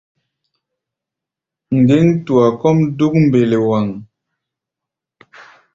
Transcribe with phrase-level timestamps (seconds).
[1.79, 3.87] Ŋgéŋ-tua kɔ́ʼm dúk mbelewaŋ.